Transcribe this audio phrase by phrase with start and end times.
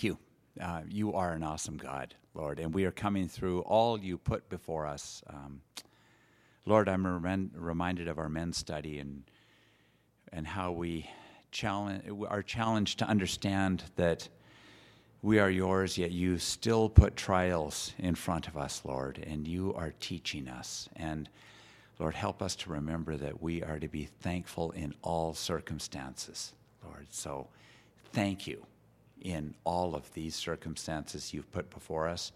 [0.00, 0.18] You.
[0.60, 4.48] Uh, you are an awesome God, Lord, and we are coming through all you put
[4.48, 5.22] before us.
[5.28, 5.60] Um,
[6.66, 9.22] Lord, I'm rem- reminded of our men's study and
[10.32, 11.08] and how we
[11.52, 14.28] challenge are challenged to understand that
[15.22, 19.74] we are yours, yet you still put trials in front of us, Lord, and you
[19.74, 20.88] are teaching us.
[20.96, 21.28] And
[22.00, 26.52] Lord, help us to remember that we are to be thankful in all circumstances,
[26.84, 27.06] Lord.
[27.10, 27.46] So
[28.12, 28.66] thank you
[29.24, 32.30] in all of these circumstances you've put before us.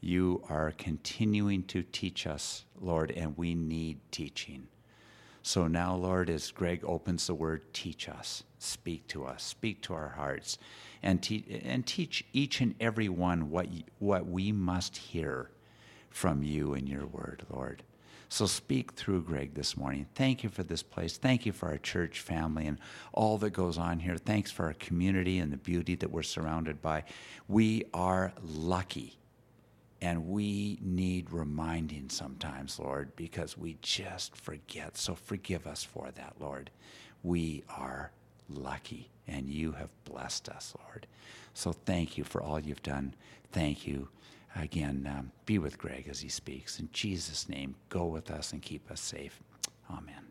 [0.00, 4.66] You are continuing to teach us, Lord, and we need teaching.
[5.42, 9.94] So now, Lord, as Greg opens the word, teach us, speak to us, speak to
[9.94, 10.58] our hearts,
[11.02, 15.50] and, te- and teach each and every one what, what we must hear
[16.10, 17.82] from you in your word, Lord.
[18.28, 20.06] So speak through Greg this morning.
[20.14, 21.16] Thank you for this place.
[21.16, 22.78] Thank you for our church family and
[23.12, 24.16] all that goes on here.
[24.16, 27.04] Thanks for our community and the beauty that we're surrounded by.
[27.48, 29.18] We are lucky.
[30.00, 34.98] And we need reminding sometimes, Lord, because we just forget.
[34.98, 36.70] So forgive us for that, Lord.
[37.22, 38.10] We are
[38.50, 41.06] lucky, and you have blessed us, Lord.
[41.54, 43.14] So thank you for all you've done.
[43.52, 44.08] Thank you
[44.54, 46.78] again, um, be with Greg as he speaks.
[46.80, 49.40] In Jesus' name, go with us and keep us safe.
[49.90, 50.24] Amen.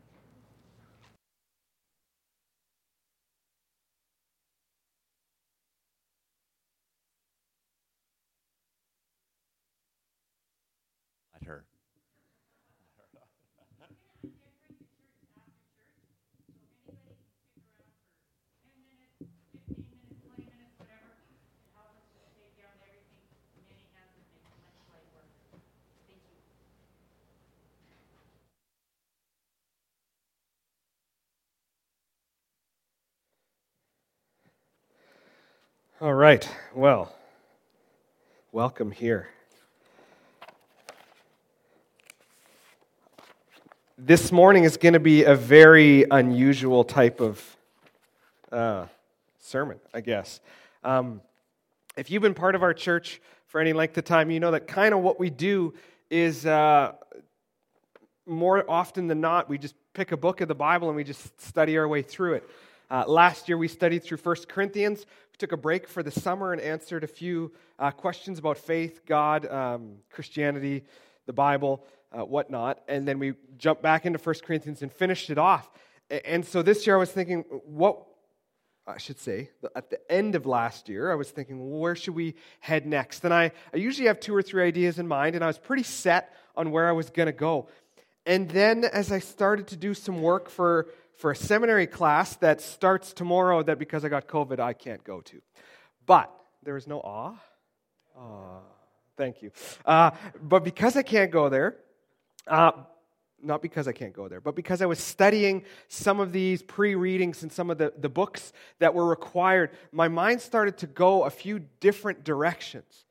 [11.34, 11.64] Let her.
[36.00, 36.46] All right.
[36.74, 37.14] Well,
[38.50, 39.28] welcome here.
[43.96, 47.56] This morning is going to be a very unusual type of
[48.50, 48.86] uh,
[49.38, 50.40] sermon, I guess.
[50.82, 51.20] Um,
[51.96, 54.66] if you've been part of our church for any length of time, you know that
[54.66, 55.74] kind of what we do
[56.10, 56.94] is uh,
[58.26, 61.40] more often than not, we just pick a book of the Bible and we just
[61.40, 62.50] study our way through it.
[62.90, 65.06] Uh, last year, we studied through 1 Corinthians.
[65.38, 69.46] Took a break for the summer and answered a few uh, questions about faith, God,
[69.50, 70.84] um, Christianity,
[71.26, 72.80] the Bible, uh, whatnot.
[72.86, 75.70] And then we jumped back into 1 Corinthians and finished it off.
[76.24, 78.06] And so this year, I was thinking, what,
[78.86, 82.14] I should say, at the end of last year, I was thinking, well, where should
[82.14, 83.24] we head next?
[83.24, 85.82] And I, I usually have two or three ideas in mind, and I was pretty
[85.82, 87.68] set on where I was going to go.
[88.26, 92.60] And then as I started to do some work for for a seminary class that
[92.60, 95.40] starts tomorrow that because I got COVID, I can't go to.
[96.06, 96.32] But
[96.62, 97.34] there is no awe.
[98.16, 98.60] Aw,
[99.16, 99.50] thank you.
[99.84, 100.10] Uh,
[100.42, 101.76] but because I can't go there,
[102.46, 102.72] uh,
[103.42, 106.94] not because I can't go there, but because I was studying some of these pre
[106.94, 111.24] readings and some of the, the books that were required, my mind started to go
[111.24, 113.04] a few different directions.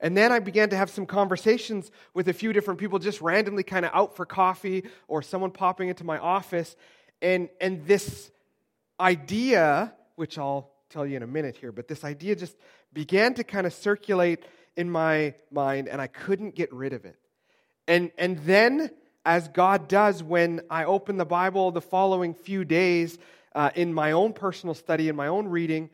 [0.00, 3.64] And then I began to have some conversations with a few different people, just randomly
[3.64, 6.76] kind of out for coffee or someone popping into my office.
[7.20, 8.30] And, and this
[9.00, 12.56] idea, which I'll tell you in a minute here, but this idea just
[12.92, 14.44] began to kind of circulate
[14.76, 17.16] in my mind, and I couldn't get rid of it.
[17.86, 18.90] And, and then,
[19.24, 23.18] as God does when I open the Bible the following few days
[23.54, 25.90] uh, in my own personal study, in my own reading,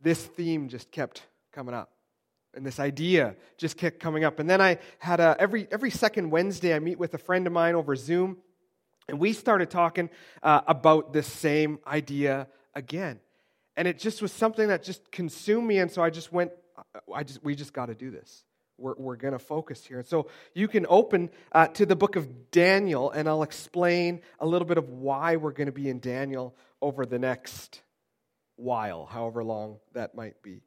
[0.00, 1.22] this theme just kept
[1.52, 1.90] coming up.
[2.54, 4.38] And this idea just kept coming up.
[4.38, 7.52] And then I had a, every, every second Wednesday, I meet with a friend of
[7.52, 8.38] mine over Zoom
[9.08, 10.10] and we started talking
[10.42, 13.20] uh, about this same idea again.
[13.76, 15.78] And it just was something that just consumed me.
[15.78, 16.52] And so I just went,
[17.12, 18.44] I just, we just got to do this.
[18.78, 19.98] We're, we're going to focus here.
[19.98, 24.46] And so you can open uh, to the book of Daniel, and I'll explain a
[24.46, 27.82] little bit of why we're going to be in Daniel over the next
[28.56, 30.62] while, however long that might be.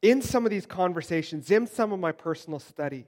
[0.00, 3.06] In some of these conversations, in some of my personal study,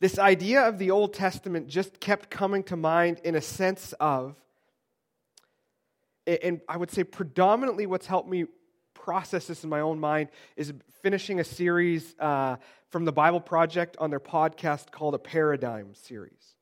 [0.00, 4.36] this idea of the Old Testament just kept coming to mind in a sense of,
[6.26, 8.46] and I would say predominantly what's helped me
[8.94, 10.72] process this in my own mind is
[11.02, 12.56] finishing a series uh,
[12.90, 16.56] from the Bible Project on their podcast called a Paradigm series.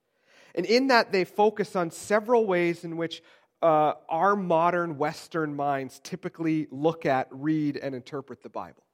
[0.55, 3.23] And in that, they focus on several ways in which
[3.63, 8.85] uh, our modern Western minds typically look at, read, and interpret the Bible.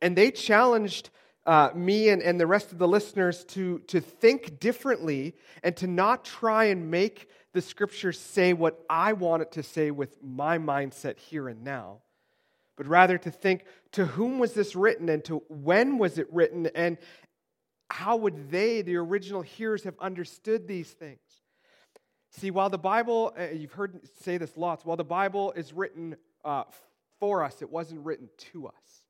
[0.00, 1.10] And they challenged
[1.44, 5.86] uh, me and, and the rest of the listeners to, to think differently and to
[5.86, 10.58] not try and make the scriptures say what I want it to say with my
[10.58, 11.98] mindset here and now,
[12.76, 16.66] but rather to think to whom was this written and to when was it written
[16.74, 16.96] and
[17.90, 21.20] how would they, the original hearers, have understood these things?
[22.30, 26.16] See, while the Bible, uh, you've heard say this lots, while the Bible is written
[26.42, 26.64] uh,
[27.20, 29.01] for us, it wasn't written to us.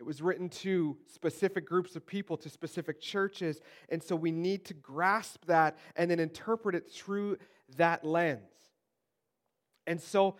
[0.00, 3.60] It was written to specific groups of people, to specific churches.
[3.88, 7.38] And so we need to grasp that and then interpret it through
[7.76, 8.40] that lens.
[9.86, 10.36] And so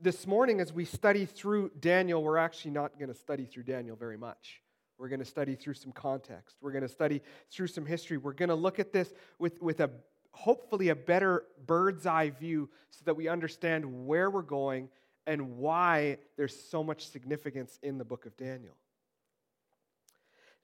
[0.00, 3.96] this morning, as we study through Daniel, we're actually not going to study through Daniel
[3.96, 4.60] very much.
[4.98, 6.56] We're going to study through some context.
[6.60, 7.20] We're going to study
[7.50, 8.16] through some history.
[8.16, 9.90] We're going to look at this with, with a
[10.30, 14.88] hopefully a better bird's eye view so that we understand where we're going
[15.26, 18.76] and why there's so much significance in the book of Daniel.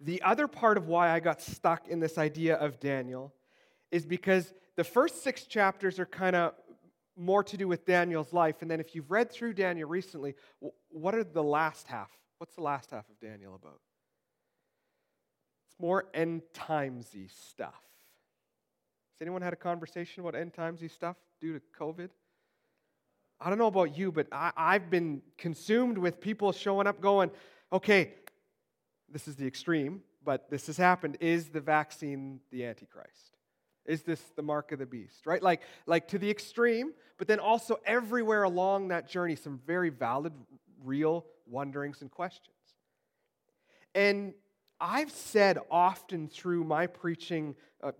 [0.00, 3.34] The other part of why I got stuck in this idea of Daniel
[3.90, 6.54] is because the first six chapters are kind of
[7.16, 8.62] more to do with Daniel's life.
[8.62, 10.34] And then if you've read through Daniel recently,
[10.88, 12.10] what are the last half?
[12.38, 13.80] What's the last half of Daniel about?
[15.66, 17.74] It's more end timesy stuff.
[17.74, 22.08] Has anyone had a conversation about end timesy stuff due to COVID?
[23.38, 27.30] I don't know about you, but I, I've been consumed with people showing up going,
[27.72, 28.14] okay,
[29.10, 31.16] this is the extreme, but this has happened.
[31.20, 33.36] Is the vaccine the Antichrist?
[33.86, 35.26] Is this the mark of the beast?
[35.26, 35.42] Right?
[35.42, 40.32] Like, like to the extreme, but then also everywhere along that journey, some very valid,
[40.84, 42.54] real wonderings and questions.
[43.94, 44.34] And
[44.80, 47.92] I've said often through my preaching uh,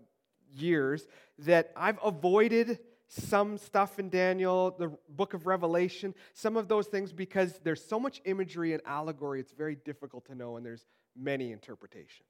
[0.55, 1.07] years
[1.39, 2.79] that I've avoided
[3.09, 7.99] some stuff in Daniel, the book of Revelation, some of those things because there's so
[7.99, 10.87] much imagery and allegory, it's very difficult to know, and there's
[11.17, 12.29] many interpretations.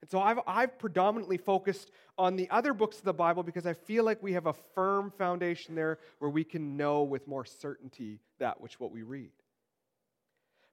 [0.00, 3.74] And so I've, I've predominantly focused on the other books of the Bible because I
[3.74, 8.20] feel like we have a firm foundation there where we can know with more certainty
[8.38, 9.32] that which what we read.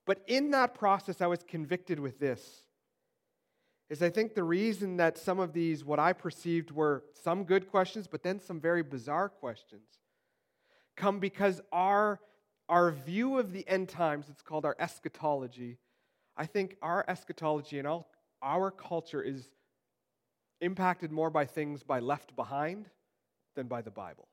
[0.05, 2.61] But in that process, I was convicted with this.
[3.89, 7.69] Is I think the reason that some of these, what I perceived were some good
[7.69, 9.87] questions, but then some very bizarre questions,
[10.95, 12.19] come because our,
[12.67, 15.77] our view of the end times, it's called our eschatology,
[16.37, 18.09] I think our eschatology and all,
[18.41, 19.49] our culture is
[20.61, 22.89] impacted more by things by left behind
[23.55, 24.27] than by the Bible.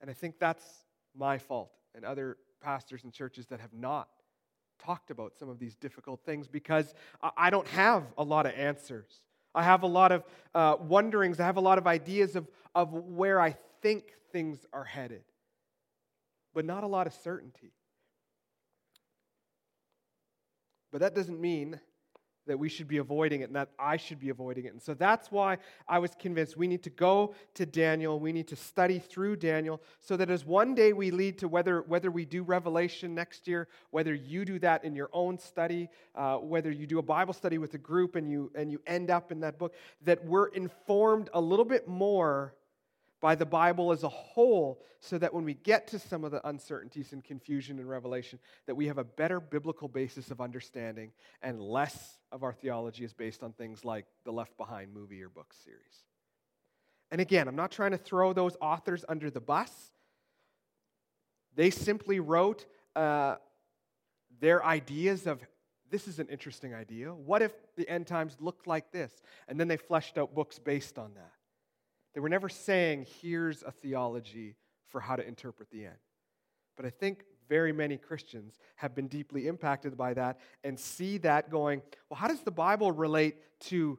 [0.00, 0.64] And I think that's
[1.16, 4.08] my fault and other pastors and churches that have not
[4.78, 6.94] talked about some of these difficult things because
[7.36, 9.22] I don't have a lot of answers.
[9.54, 10.24] I have a lot of
[10.54, 11.40] uh, wonderings.
[11.40, 15.22] I have a lot of ideas of, of where I think things are headed,
[16.54, 17.72] but not a lot of certainty.
[20.92, 21.80] But that doesn't mean
[22.46, 24.72] that we should be avoiding it and that I should be avoiding it.
[24.72, 25.58] And so that's why
[25.88, 28.18] I was convinced we need to go to Daniel.
[28.18, 31.82] We need to study through Daniel so that as one day we lead to whether,
[31.82, 36.38] whether we do Revelation next year, whether you do that in your own study, uh,
[36.38, 39.30] whether you do a Bible study with a group and you, and you end up
[39.30, 42.54] in that book, that we're informed a little bit more
[43.22, 46.46] by the Bible as a whole so that when we get to some of the
[46.46, 51.62] uncertainties and confusion in Revelation, that we have a better biblical basis of understanding and
[51.62, 55.54] less of our theology is based on things like the Left Behind movie or book
[55.64, 56.04] series.
[57.12, 59.70] And again, I'm not trying to throw those authors under the bus.
[61.54, 62.66] They simply wrote
[62.96, 63.36] uh,
[64.40, 65.40] their ideas of
[65.90, 67.14] this is an interesting idea.
[67.14, 69.12] What if the end times looked like this?
[69.46, 71.32] And then they fleshed out books based on that.
[72.14, 74.56] They were never saying, here's a theology
[74.88, 75.96] for how to interpret the end.
[76.76, 81.50] But I think very many Christians have been deeply impacted by that and see that
[81.50, 83.98] going, well, how does the Bible relate to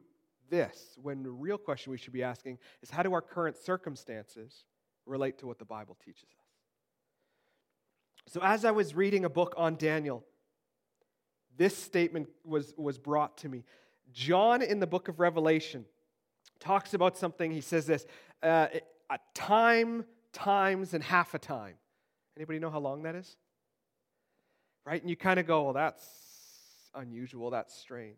[0.50, 0.96] this?
[1.02, 4.64] When the real question we should be asking is, how do our current circumstances
[5.06, 6.44] relate to what the Bible teaches us?
[8.32, 10.24] So, as I was reading a book on Daniel,
[11.56, 13.64] this statement was, was brought to me.
[14.12, 15.84] John in the book of Revelation
[16.60, 17.50] talks about something.
[17.50, 18.06] He says this
[18.42, 18.68] uh,
[19.10, 21.74] a time, times, and half a time.
[22.36, 23.36] Anybody know how long that is?
[24.84, 25.00] Right?
[25.00, 26.04] And you kind of go, well, that's
[26.94, 28.16] unusual, that's strange.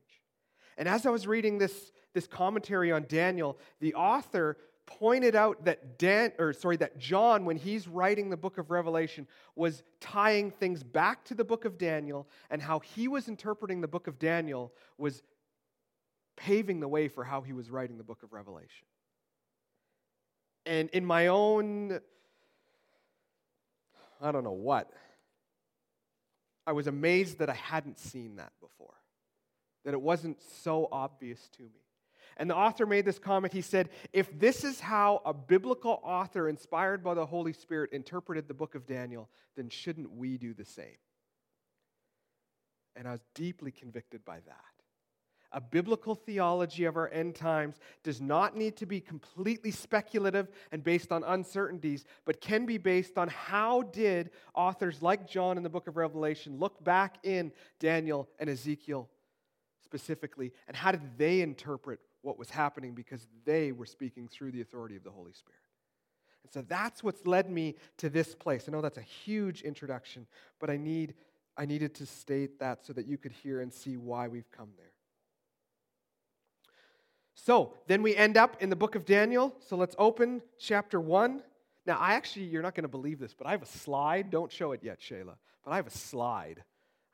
[0.79, 4.57] And as I was reading this, this commentary on Daniel, the author
[4.87, 9.27] pointed out that Dan, or sorry, that John, when he's writing the book of Revelation,
[9.55, 13.89] was tying things back to the book of Daniel, and how he was interpreting the
[13.89, 15.23] book of Daniel was
[16.37, 18.87] paving the way for how he was writing the book of Revelation.
[20.65, 22.01] And in my own,
[24.21, 24.91] I don't know what,
[26.67, 28.95] I was amazed that I hadn't seen that before,
[29.85, 31.87] that it wasn't so obvious to me.
[32.39, 33.53] And the author made this comment.
[33.55, 38.47] He said, If this is how a biblical author inspired by the Holy Spirit interpreted
[38.47, 40.99] the book of Daniel, then shouldn't we do the same?
[42.95, 44.76] And I was deeply convicted by that.
[45.53, 50.83] A biblical theology of our end times does not need to be completely speculative and
[50.83, 55.71] based on uncertainties, but can be based on how did authors like John in the
[55.71, 59.09] book of Revelation look back in Daniel and Ezekiel
[59.83, 64.61] specifically, and how did they interpret what was happening because they were speaking through the
[64.61, 65.61] authority of the Holy Spirit.
[66.43, 68.65] And so that's what's led me to this place.
[68.67, 70.27] I know that's a huge introduction,
[70.61, 71.15] but I need
[71.57, 74.69] I needed to state that so that you could hear and see why we've come
[74.77, 74.93] there.
[77.37, 79.55] So then we end up in the book of Daniel.
[79.61, 81.43] So let's open chapter 1.
[81.87, 84.31] Now, I actually, you're not going to believe this, but I have a slide.
[84.31, 85.35] Don't show it yet, Shayla.
[85.65, 86.65] But I have a slide.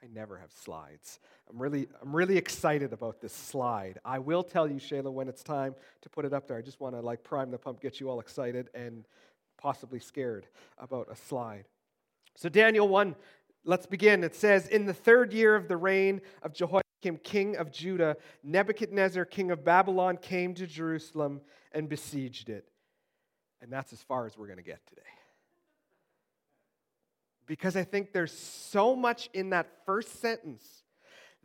[0.02, 1.20] I never have slides.
[1.50, 3.98] I'm really, I'm really excited about this slide.
[4.04, 6.56] I will tell you, Shayla, when it's time to put it up there.
[6.56, 9.04] I just want to like prime the pump, get you all excited and
[9.58, 10.46] possibly scared
[10.78, 11.64] about a slide.
[12.34, 13.14] So, Daniel 1,
[13.64, 14.24] let's begin.
[14.24, 16.81] It says, In the third year of the reign of Jehoiakim,
[17.23, 21.40] king of Judah, Nebuchadnezzar, king of Babylon, came to Jerusalem
[21.73, 22.66] and besieged it.
[23.61, 25.02] And that's as far as we're going to get today.
[27.47, 30.82] Because I think there's so much in that first sentence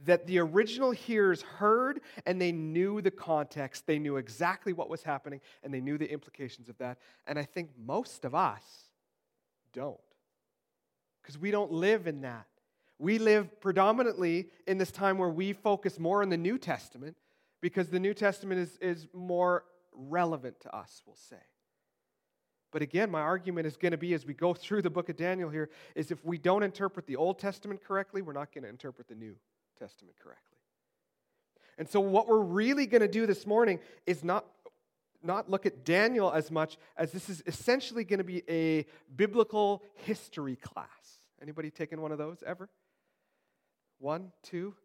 [0.06, 3.88] that the original hearers heard and they knew the context.
[3.88, 7.00] They knew exactly what was happening and they knew the implications of that.
[7.26, 8.64] And I think most of us
[9.74, 9.98] don't.
[11.22, 12.46] Because we don't live in that.
[13.00, 17.16] We live predominantly in this time where we focus more on the New Testament
[17.62, 19.64] because the New Testament is, is more
[19.94, 21.42] relevant to us, we'll say.
[22.72, 25.18] But again, my argument is going to be as we go through the book of
[25.18, 28.70] Daniel here is if we don't interpret the Old Testament correctly, we're not going to
[28.70, 29.36] interpret the New
[29.80, 30.44] Testament correctly.
[31.78, 34.46] And so what we're really going to do this morning is not
[35.24, 38.86] not look at Daniel as much as this is essentially going to be a
[39.16, 40.88] biblical history class.
[41.42, 42.70] Anybody taken one of those ever?
[44.00, 44.76] One, two?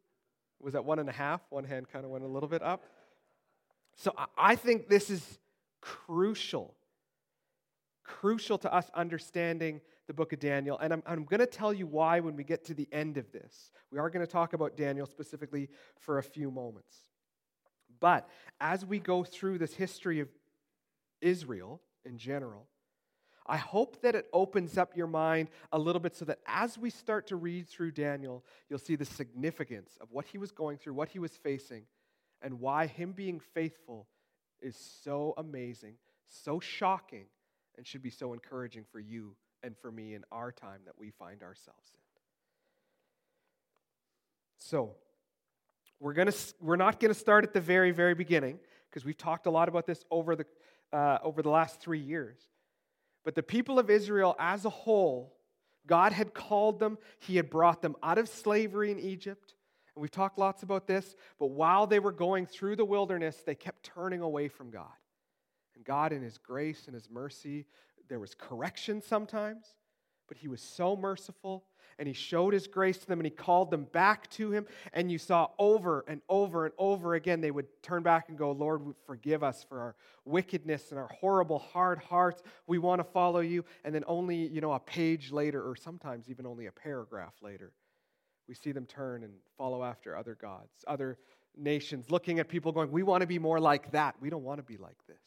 [0.60, 1.40] Was that one and a half?
[1.50, 2.84] One hand kind of went a little bit up.
[3.96, 5.38] So I think this is
[5.80, 6.74] crucial,
[8.04, 10.78] crucial to us understanding the book of Daniel.
[10.78, 13.30] And I'm, I'm going to tell you why when we get to the end of
[13.32, 13.70] this.
[13.90, 16.96] We are going to talk about Daniel specifically for a few moments.
[18.00, 18.28] But
[18.60, 20.28] as we go through this history of
[21.20, 22.68] Israel in general,
[23.52, 26.88] I hope that it opens up your mind a little bit so that as we
[26.88, 30.94] start to read through Daniel, you'll see the significance of what he was going through,
[30.94, 31.82] what he was facing,
[32.40, 34.06] and why him being faithful
[34.62, 37.26] is so amazing, so shocking,
[37.76, 41.10] and should be so encouraging for you and for me in our time that we
[41.10, 42.00] find ourselves in.
[44.56, 44.94] So,
[46.00, 49.44] we're, gonna, we're not going to start at the very, very beginning because we've talked
[49.44, 50.46] a lot about this over the,
[50.90, 52.38] uh, over the last three years.
[53.24, 55.36] But the people of Israel as a whole,
[55.86, 59.54] God had called them, He had brought them out of slavery in Egypt.
[59.94, 63.54] And we've talked lots about this, but while they were going through the wilderness, they
[63.54, 64.86] kept turning away from God.
[65.74, 67.66] And God, in His grace and His mercy,
[68.08, 69.66] there was correction sometimes,
[70.28, 71.64] but He was so merciful
[72.02, 74.66] and he showed his grace to them and he called them back to him.
[74.92, 78.50] And you saw over and over and over again, they would turn back and go,
[78.50, 79.94] Lord, forgive us for our
[80.24, 82.42] wickedness and our horrible, hard hearts.
[82.66, 83.64] We want to follow you.
[83.84, 87.70] And then only, you know, a page later, or sometimes even only a paragraph later,
[88.48, 91.18] we see them turn and follow after other gods, other
[91.56, 94.16] nations, looking at people going, We want to be more like that.
[94.20, 95.22] We don't want to be like this.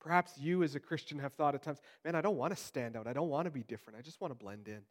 [0.00, 2.94] Perhaps you, as a Christian, have thought at times, man, I don't want to stand
[2.94, 3.06] out.
[3.06, 3.98] I don't want to be different.
[3.98, 4.82] I just want to blend in.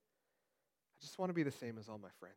[1.00, 2.36] I just want to be the same as all my friends.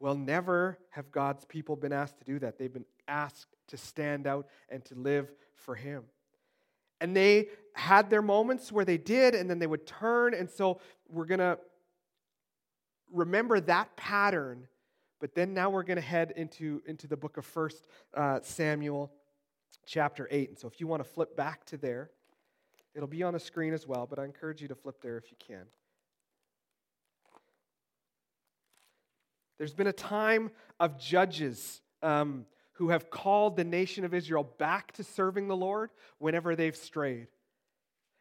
[0.00, 2.58] Well, never have God's people been asked to do that.
[2.58, 6.04] They've been asked to stand out and to live for Him.
[7.00, 10.34] And they had their moments where they did, and then they would turn.
[10.34, 11.58] And so we're going to
[13.12, 14.66] remember that pattern.
[15.20, 19.12] But then now we're going to head into, into the book of First uh, Samuel,
[19.86, 20.48] chapter 8.
[20.48, 22.10] And so if you want to flip back to there,
[22.94, 25.30] it'll be on the screen as well, but I encourage you to flip there if
[25.30, 25.66] you can.
[29.62, 30.50] There's been a time
[30.80, 35.90] of judges um, who have called the nation of Israel back to serving the Lord
[36.18, 37.28] whenever they've strayed.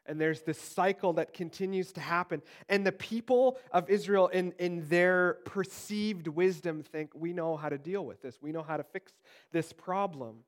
[0.05, 2.43] And there's this cycle that continues to happen.
[2.69, 7.79] And the people of Israel, in, in their perceived wisdom, think we know how to
[7.79, 9.11] deal with this, we know how to fix
[9.51, 10.43] this problem.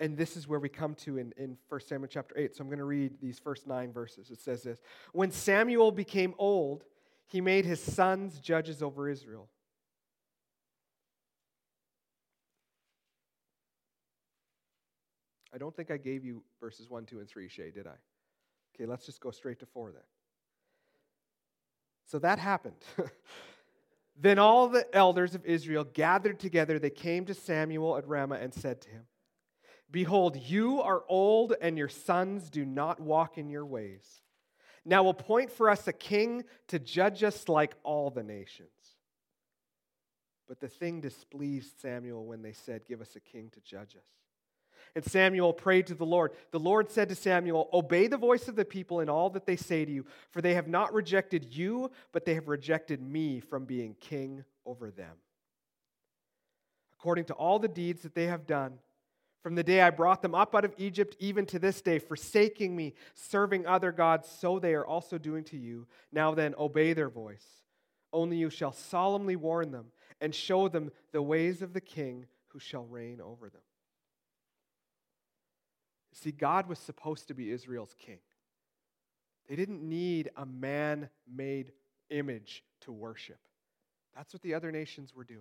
[0.00, 2.56] And this is where we come to in, in 1 Samuel chapter 8.
[2.56, 4.32] So I'm going to read these first nine verses.
[4.32, 4.80] It says this
[5.12, 6.82] When Samuel became old,
[7.28, 9.48] he made his sons judges over Israel.
[15.52, 17.94] I don't think I gave you verses 1, 2, and 3, Shay, did I?
[18.74, 20.02] Okay, let's just go straight to 4 then.
[22.06, 22.76] So that happened.
[24.16, 26.78] then all the elders of Israel gathered together.
[26.78, 29.04] They came to Samuel at Ramah and said to him,
[29.90, 34.04] Behold, you are old, and your sons do not walk in your ways.
[34.84, 38.68] Now appoint for us a king to judge us like all the nations.
[40.46, 44.08] But the thing displeased Samuel when they said, Give us a king to judge us.
[44.98, 46.32] And Samuel prayed to the Lord.
[46.50, 49.54] The Lord said to Samuel, Obey the voice of the people in all that they
[49.54, 53.64] say to you, for they have not rejected you, but they have rejected me from
[53.64, 55.14] being king over them.
[56.94, 58.80] According to all the deeds that they have done,
[59.40, 62.74] from the day I brought them up out of Egypt, even to this day, forsaking
[62.74, 65.86] me, serving other gods, so they are also doing to you.
[66.10, 67.46] Now then, obey their voice.
[68.12, 72.58] Only you shall solemnly warn them and show them the ways of the king who
[72.58, 73.62] shall reign over them.
[76.22, 78.18] See, God was supposed to be Israel's king.
[79.48, 81.72] They didn't need a man made
[82.10, 83.38] image to worship.
[84.16, 85.40] That's what the other nations were doing.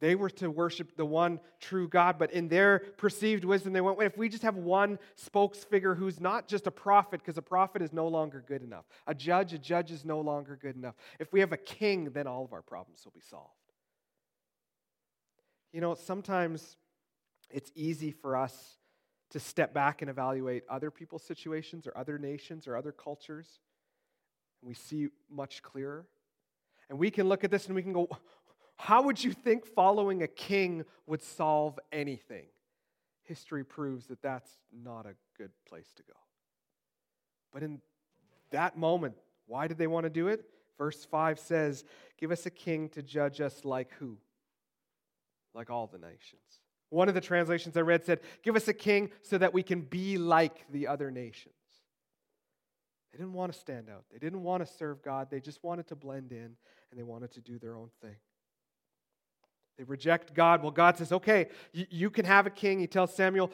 [0.00, 3.96] They were to worship the one true God, but in their perceived wisdom, they went,
[3.96, 7.82] "Wait, if we just have one spokesfigure who's not just a prophet, because a prophet
[7.82, 8.86] is no longer good enough.
[9.06, 10.94] A judge, a judge is no longer good enough.
[11.18, 13.50] If we have a king, then all of our problems will be solved.
[15.72, 16.76] You know, sometimes
[17.50, 18.78] it's easy for us
[19.34, 23.58] to step back and evaluate other people's situations or other nations or other cultures.
[24.62, 26.06] And we see much clearer.
[26.88, 28.08] And we can look at this and we can go,
[28.76, 32.46] how would you think following a king would solve anything?
[33.24, 36.14] History proves that that's not a good place to go.
[37.52, 37.80] But in
[38.52, 40.44] that moment, why did they want to do it?
[40.78, 41.82] Verse 5 says,
[42.18, 44.16] Give us a king to judge us like who?
[45.54, 46.60] Like all the nations.
[46.94, 49.80] One of the translations I read said, Give us a king so that we can
[49.80, 51.54] be like the other nations.
[53.10, 54.04] They didn't want to stand out.
[54.12, 55.26] They didn't want to serve God.
[55.28, 58.14] They just wanted to blend in and they wanted to do their own thing.
[59.76, 60.62] They reject God.
[60.62, 62.78] Well, God says, Okay, you, can have a king.
[62.78, 63.50] He tells Samuel,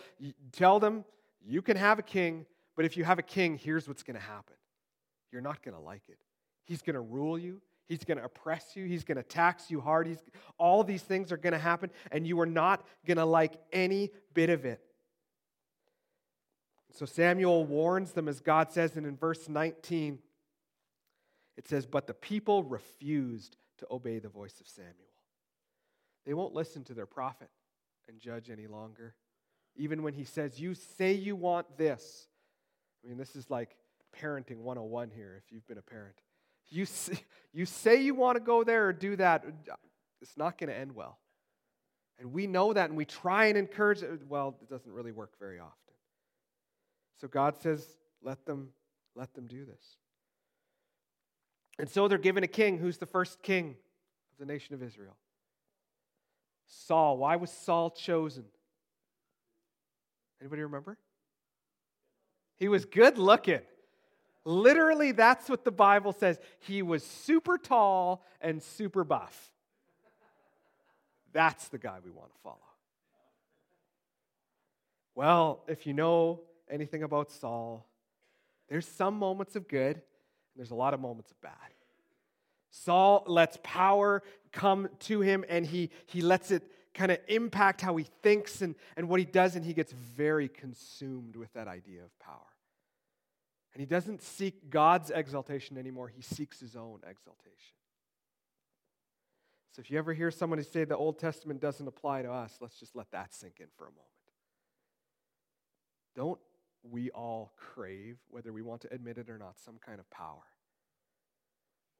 [0.53, 1.07] Tell them,
[1.43, 2.45] you can have a king,
[2.77, 4.57] but if you have a king, here's what's going to happen.
[5.33, 6.19] You're not going to like it.
[6.67, 7.63] He's going to rule you.
[7.89, 8.85] He's going to oppress you.
[8.85, 10.07] He's going to tax you hard.
[10.07, 10.23] He's,
[10.59, 14.11] all these things are going to happen, and you are not going to like any
[14.33, 14.81] bit of it.
[16.93, 20.19] So Samuel warns them, as God says, and in verse 19,
[21.57, 24.95] it says, But the people refused to obey the voice of Samuel.
[26.27, 27.49] They won't listen to their prophet
[28.09, 29.15] and judge any longer.
[29.77, 32.29] Even when he says, You say you want this.
[33.05, 33.77] I mean, this is like
[34.19, 36.17] parenting 101 here, if you've been a parent.
[36.71, 39.45] You say, you say you want to go there or do that,
[40.23, 41.19] it's not going to end well.
[42.19, 44.21] And we know that and we try and encourage it.
[44.29, 45.75] Well, it doesn't really work very often.
[47.21, 47.87] So God says,
[48.23, 48.69] let them,
[49.15, 49.97] let them do this.
[51.79, 52.77] And so they're given a king.
[52.77, 55.17] Who's the first king of the nation of Israel?
[56.67, 57.17] Saul.
[57.17, 58.45] Why was Saul chosen?
[60.41, 60.99] Anybody remember?
[62.57, 63.61] He was good looking.
[64.45, 66.39] Literally, that's what the Bible says.
[66.61, 69.53] He was super tall and super buff.
[71.33, 72.57] That's the guy we want to follow.
[75.15, 77.87] Well, if you know anything about Saul,
[78.69, 80.05] there's some moments of good, and
[80.57, 81.53] there's a lot of moments of bad.
[82.71, 84.23] Saul lets power
[84.53, 86.63] come to him, and he, he lets it
[86.95, 90.49] kind of impact how he thinks and, and what he does, and he gets very
[90.49, 92.37] consumed with that idea of power.
[93.73, 97.77] And he doesn't seek God's exaltation anymore, he seeks his own exaltation.
[99.73, 102.79] So if you ever hear somebody say the Old Testament doesn't apply to us, let's
[102.81, 104.07] just let that sink in for a moment.
[106.17, 106.41] Don't
[106.83, 110.43] we all crave, whether we want to admit it or not, some kind of power?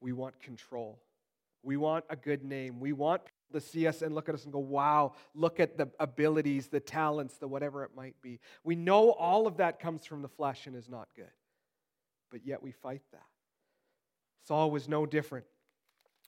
[0.01, 1.01] We want control.
[1.63, 2.81] We want a good name.
[2.81, 5.77] We want people to see us and look at us and go, wow, look at
[5.77, 8.41] the abilities, the talents, the whatever it might be.
[8.65, 11.31] We know all of that comes from the flesh and is not good
[12.31, 13.27] but yet we fight that.
[14.47, 15.47] Saul was no different.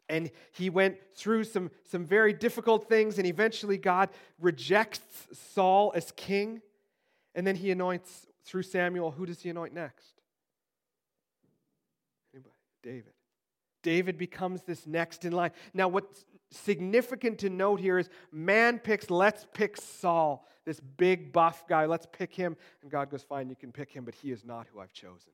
[0.09, 4.11] And he went through some, some very difficult things, and eventually God
[4.41, 5.01] rejects
[5.33, 6.61] Saul as king.
[7.35, 10.21] And then he anoints, through Samuel, who does he anoint next?
[12.35, 12.55] Anybody?
[12.83, 13.12] David.
[13.83, 15.53] David becomes this next in line.
[15.73, 21.67] Now, what's significant to note here is man picks, let's pick Saul, this big buff
[21.69, 22.57] guy, let's pick him.
[22.83, 25.33] And God goes, fine, you can pick him, but he is not who I've chosen.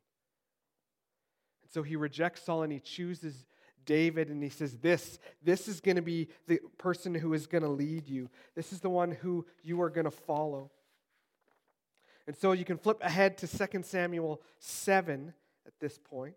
[1.69, 3.45] So he rejects Saul and he chooses
[3.85, 7.63] David and he says, This, this is going to be the person who is going
[7.63, 8.29] to lead you.
[8.55, 10.71] This is the one who you are going to follow.
[12.27, 15.33] And so you can flip ahead to 2 Samuel 7
[15.67, 16.35] at this point.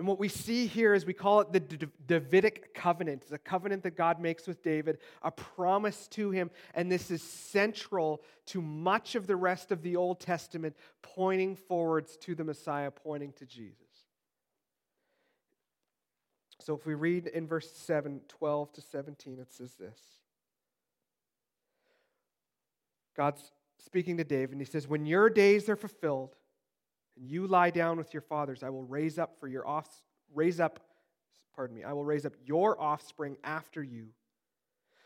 [0.00, 3.20] And what we see here is we call it the Davidic covenant.
[3.24, 6.50] It's a covenant that God makes with David, a promise to him.
[6.74, 12.16] And this is central to much of the rest of the Old Testament, pointing forwards
[12.22, 13.76] to the Messiah, pointing to Jesus.
[16.60, 20.00] So if we read in verse 7, 12 to 17, it says this
[23.14, 26.36] God's speaking to David, and he says, When your days are fulfilled,
[27.16, 29.88] and you lie down with your fathers, I will raise up for your off,
[30.34, 30.80] raise up,
[31.54, 34.08] pardon me, I will raise up your offspring after you,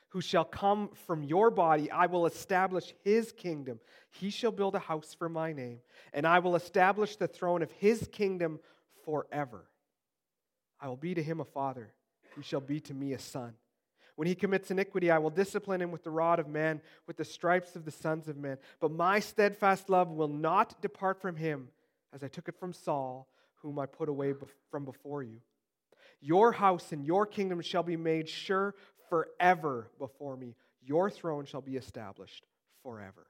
[0.08, 1.90] who shall come from your body.
[1.90, 3.80] I will establish his kingdom.
[4.10, 5.80] He shall build a house for my name,
[6.12, 8.60] and I will establish the throne of his kingdom
[9.04, 9.68] forever.
[10.80, 11.92] I will be to him a father,
[12.36, 13.54] he shall be to me a son.
[14.16, 17.24] When he commits iniquity, I will discipline him with the rod of man, with the
[17.24, 18.58] stripes of the sons of men.
[18.78, 21.68] But my steadfast love will not depart from him
[22.14, 24.32] as I took it from Saul, whom I put away
[24.70, 25.40] from before you.
[26.20, 28.74] Your house and your kingdom shall be made sure
[29.08, 30.54] forever before me.
[30.82, 32.46] Your throne shall be established
[32.82, 33.26] forever.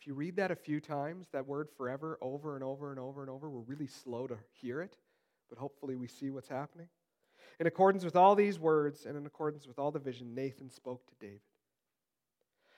[0.00, 3.20] If you read that a few times, that word forever, over and over and over
[3.20, 4.96] and over, we're really slow to hear it,
[5.48, 6.88] but hopefully we see what's happening.
[7.58, 11.06] In accordance with all these words and in accordance with all the vision, Nathan spoke
[11.08, 11.40] to David.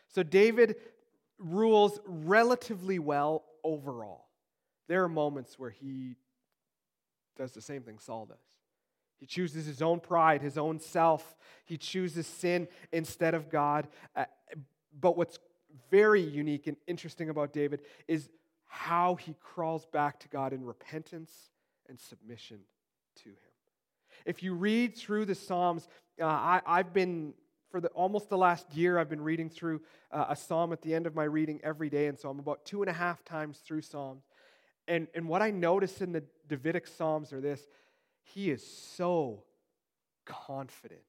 [0.09, 0.77] So David
[1.39, 4.27] rules relatively well overall.
[4.89, 6.17] There are moments where he
[7.37, 8.37] does the same thing Saul does.
[9.19, 11.37] He chooses his own pride, his own self.
[11.65, 13.87] He chooses sin instead of God.
[14.17, 14.25] Uh,
[15.01, 15.39] but what's
[15.91, 18.29] very unique and interesting about David is
[18.67, 21.31] how he crawls back to God in repentance
[21.89, 22.61] and submission
[23.23, 23.37] to him.
[24.25, 25.89] If you read through the Psalms,
[26.21, 26.27] uh,
[26.67, 27.35] I, have been
[27.73, 29.81] for the, almost the last year, I've been reading through
[30.13, 32.07] uh, a psalm at the end of my reading every day.
[32.07, 34.23] And so I'm about two and a half times through Psalms.
[34.87, 37.67] And, and what I notice in the Davidic Psalms are this
[38.23, 39.43] he is so
[40.27, 41.01] confident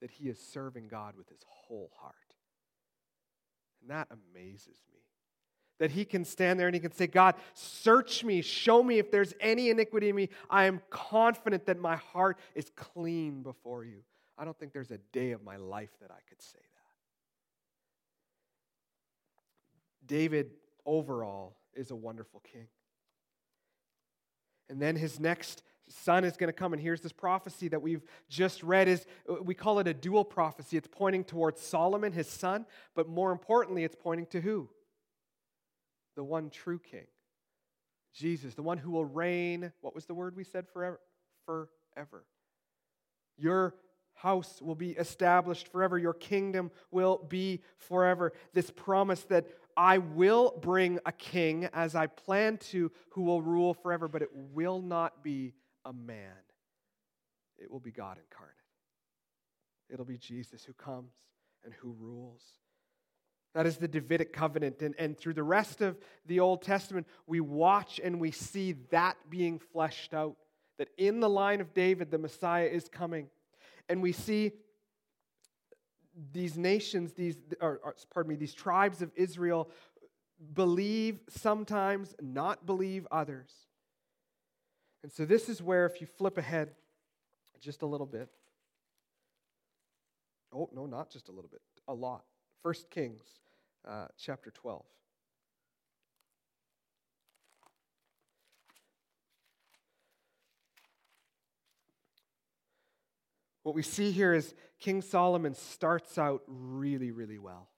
[0.00, 2.14] that he is serving God with his whole heart.
[3.80, 5.00] And that amazes me.
[5.80, 9.10] That he can stand there and he can say, God, search me, show me if
[9.10, 10.28] there's any iniquity in me.
[10.48, 14.02] I am confident that my heart is clean before you.
[14.42, 16.90] I don't think there's a day of my life that I could say that.
[20.04, 20.50] David,
[20.84, 22.66] overall, is a wonderful king.
[24.68, 28.02] And then his next son is going to come and here's this prophecy that we've
[28.28, 32.28] just read is uh, we call it a dual prophecy it's pointing towards solomon his
[32.28, 34.70] son but more importantly it's pointing to who
[36.16, 37.06] the one true king
[38.14, 40.98] jesus the one who will reign what was the word we said forever
[41.44, 42.24] forever
[43.36, 43.74] your
[44.14, 45.98] house will be established forever.
[45.98, 48.32] Your kingdom will be forever.
[48.52, 49.46] This promise that
[49.76, 54.30] I will bring a king as I plan to who will rule forever, but it
[54.32, 56.32] will not be a man.
[57.58, 58.56] It will be God incarnate.
[59.90, 61.12] It'll be Jesus who comes
[61.64, 62.42] and who rules.
[63.54, 64.80] That is the Davidic covenant.
[64.80, 69.16] And, and through the rest of the Old Testament, we watch and we see that
[69.28, 70.36] being fleshed out.
[70.78, 73.28] That in the line of David, the Messiah is coming
[73.88, 74.52] and we see
[76.32, 79.70] these nations, these, or, or, pardon me, these tribes of Israel
[80.54, 83.50] believe sometimes, not believe others.
[85.02, 86.70] And so this is where, if you flip ahead
[87.60, 88.28] just a little bit,
[90.54, 92.24] oh, no, not just a little bit, a lot.
[92.62, 93.22] First Kings
[93.88, 94.84] uh, chapter 12.
[103.62, 107.68] What we see here is King Solomon starts out really, really well.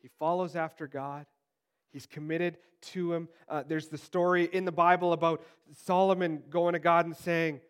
[0.00, 1.26] He follows after God.
[1.90, 2.58] He's committed
[2.92, 3.28] to him.
[3.48, 5.42] Uh, there's the story in the Bible about
[5.84, 7.60] Solomon going to God and saying,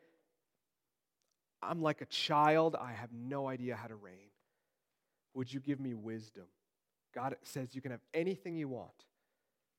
[1.62, 2.76] I'm like a child.
[2.78, 4.30] I have no idea how to reign.
[5.34, 6.46] Would you give me wisdom?
[7.14, 8.90] God says you can have anything you want,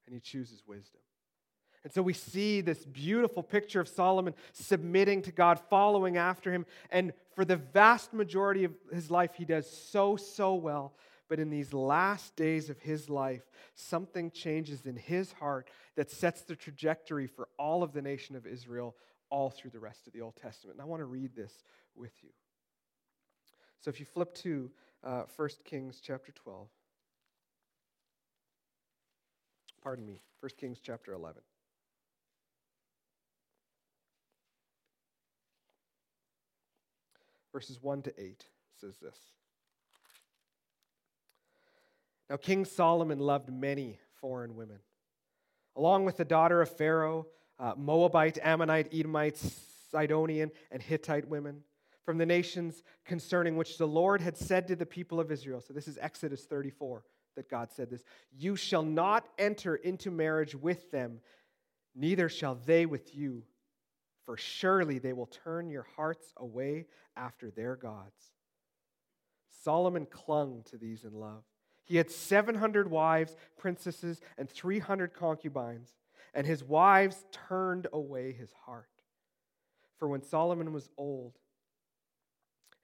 [0.05, 1.01] and he chooses wisdom.
[1.83, 6.65] And so we see this beautiful picture of Solomon submitting to God, following after him.
[6.91, 10.93] And for the vast majority of his life, he does so, so well.
[11.29, 13.43] But in these last days of his life,
[13.75, 18.45] something changes in his heart that sets the trajectory for all of the nation of
[18.45, 18.95] Israel
[19.29, 20.77] all through the rest of the Old Testament.
[20.77, 21.53] And I want to read this
[21.95, 22.29] with you.
[23.79, 24.71] So if you flip to
[25.03, 26.67] uh, 1 Kings chapter 12,
[29.81, 31.41] pardon me, 1 Kings chapter 11.
[37.51, 38.45] Verses 1 to 8
[38.79, 39.17] says this.
[42.29, 44.79] Now, King Solomon loved many foreign women,
[45.75, 47.25] along with the daughter of Pharaoh,
[47.59, 49.37] uh, Moabite, Ammonite, Edomite,
[49.91, 51.63] Sidonian, and Hittite women
[52.05, 55.61] from the nations concerning which the Lord had said to the people of Israel.
[55.61, 57.03] So, this is Exodus 34
[57.35, 58.03] that God said this.
[58.37, 61.21] You shall not enter into marriage with them,
[61.95, 63.43] neither shall they with you,
[64.29, 66.85] for surely they will turn your hearts away
[67.17, 68.29] after their gods.
[69.63, 71.41] Solomon clung to these in love.
[71.83, 75.95] He had 700 wives, princesses, and 300 concubines,
[76.35, 78.91] and his wives turned away his heart.
[79.97, 81.39] For when Solomon was old,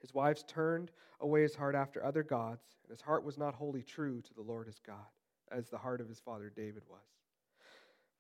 [0.02, 0.90] his wives turned
[1.22, 4.42] away his heart after other gods, and his heart was not wholly true to the
[4.42, 5.06] Lord his God,
[5.52, 7.15] as the heart of his father David was.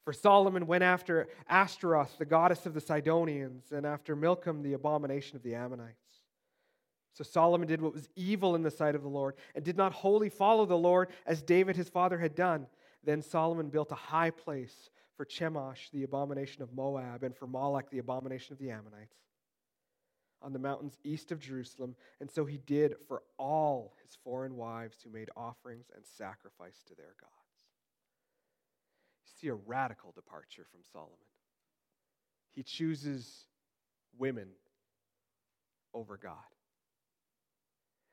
[0.05, 5.35] For Solomon went after Ashtaroth, the goddess of the Sidonians, and after Milcom, the abomination
[5.35, 5.97] of the Ammonites.
[7.13, 9.93] So Solomon did what was evil in the sight of the Lord and did not
[9.93, 12.67] wholly follow the Lord as David his father had done.
[13.03, 17.89] Then Solomon built a high place for Chemosh, the abomination of Moab, and for Moloch,
[17.89, 19.15] the abomination of the Ammonites,
[20.41, 21.95] on the mountains east of Jerusalem.
[22.19, 26.95] And so he did for all his foreign wives who made offerings and sacrifice to
[26.95, 27.44] their gods.
[29.39, 31.17] See a radical departure from Solomon.
[32.53, 33.45] He chooses
[34.17, 34.47] women
[35.93, 36.35] over God.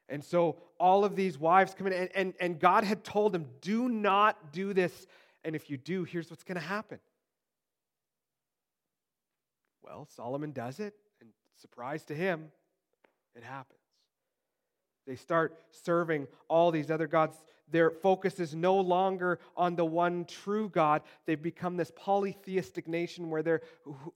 [0.09, 3.47] And so all of these wives come in, and, and, and God had told them,
[3.61, 5.07] do not do this.
[5.45, 6.99] And if you do, here's what's going to happen.
[9.83, 11.31] Well, Solomon does it, and
[11.61, 12.51] surprise to him,
[13.35, 13.79] it happens.
[15.07, 17.37] They start serving all these other gods.
[17.71, 21.03] Their focus is no longer on the one true God.
[21.27, 23.63] They've become this polytheistic nation where they're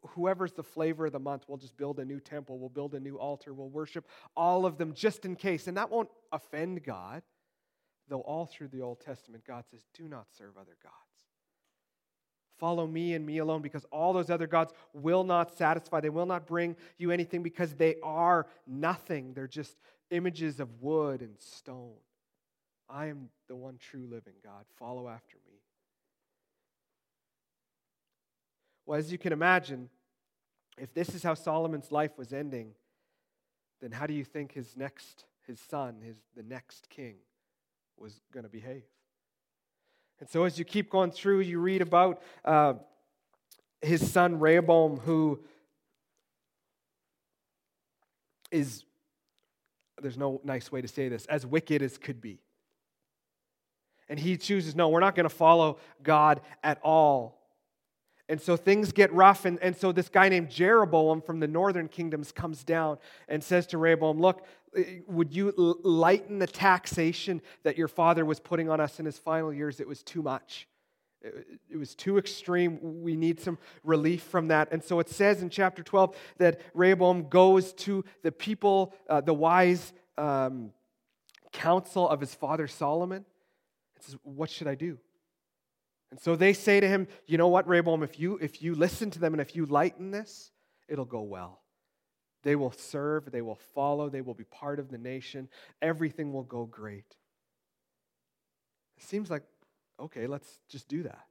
[0.09, 3.01] whoever's the flavor of the month, we'll just build a new temple, we'll build a
[3.01, 5.67] new altar, we'll worship all of them just in case.
[5.67, 7.23] And that won't offend God,
[8.09, 10.95] though all through the Old Testament, God says, do not serve other gods.
[12.59, 16.01] Follow me and me alone because all those other gods will not satisfy.
[16.01, 19.35] They will not bring you anything because they are nothing.
[19.35, 19.77] They're just
[20.11, 21.95] images of wood and stone.
[22.89, 24.65] I am the one true living God.
[24.79, 25.55] Follow after me.
[28.85, 29.91] Well, as you can imagine,
[30.79, 32.73] if this is how Solomon's life was ending,
[33.81, 37.17] then how do you think his next, his son, his, the next king,
[37.99, 38.85] was going to behave?
[40.21, 42.75] And so, as you keep going through, you read about uh,
[43.83, 45.41] his son Rehoboam, who
[48.51, 48.85] is
[50.01, 52.41] there's no nice way to say this, as wicked as could be.
[54.09, 57.37] And he chooses, no, we're not going to follow God at all.
[58.29, 59.45] And so things get rough.
[59.45, 63.67] And, and so this guy named Jeroboam from the northern kingdoms comes down and says
[63.69, 64.45] to Rehoboam, Look,
[64.77, 69.19] eh, would you lighten the taxation that your father was putting on us in his
[69.19, 69.81] final years?
[69.81, 70.67] It was too much.
[71.71, 72.79] It was too extreme.
[73.03, 74.69] We need some relief from that.
[74.73, 79.35] And so it says in chapter 12 that Rehoboam goes to the people, uh, the
[79.35, 80.73] wise um,
[81.53, 83.25] counsel of his father Solomon,
[83.97, 84.99] and says, What should I do?
[86.11, 89.11] And so they say to him, You know what, Rehoboam, if you, if you listen
[89.13, 90.53] to them and if you lighten this,
[90.89, 91.63] it'll go well.
[92.43, 95.49] They will serve, they will follow, they will be part of the nation.
[95.83, 97.17] Everything will go great.
[98.97, 99.43] It seems like
[100.01, 101.25] okay, let's just do that.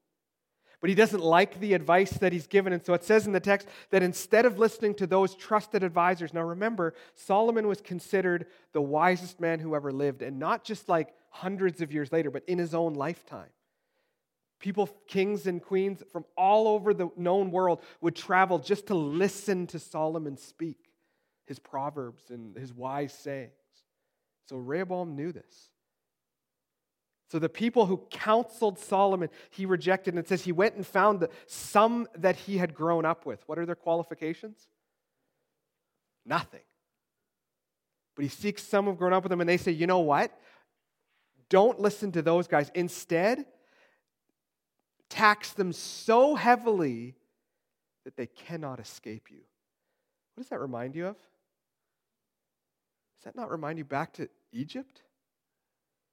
[0.81, 2.73] But he doesn't like the advice that he's given.
[2.73, 6.33] And so it says in the text that instead of listening to those trusted advisors,
[6.33, 11.13] now remember, Solomon was considered the wisest man who ever lived, and not just like
[11.29, 13.49] hundreds of years later, but in his own lifetime.
[14.59, 19.67] People, kings and queens from all over the known world would travel just to listen
[19.67, 20.77] to Solomon speak
[21.45, 23.51] his proverbs and his wise sayings.
[24.47, 25.69] So Rehoboam knew this.
[27.27, 30.13] So the people who counseled Solomon, he rejected.
[30.13, 33.41] And it says he went and found the, some that he had grown up with.
[33.47, 34.67] What are their qualifications?
[36.25, 36.61] Nothing.
[38.15, 40.37] But he seeks some who've grown up with him, and they say, you know what?
[41.49, 42.71] Don't listen to those guys.
[42.73, 43.45] Instead,
[45.09, 47.15] tax them so heavily
[48.05, 49.41] that they cannot escape you.
[50.33, 51.15] What does that remind you of?
[53.17, 55.01] Does that not remind you back to Egypt?